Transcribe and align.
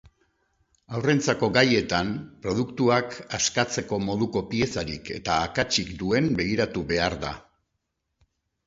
Haurrentzako 0.95 1.49
gaietan, 1.57 2.09
produktuak 2.45 3.13
askatzeko 3.39 4.01
moduko 4.07 4.45
piezarik 4.55 5.13
eta 5.21 5.37
akatsik 5.51 5.95
duen 6.03 6.35
begiratu 6.43 6.89
behar 6.95 7.21
da. 7.29 7.41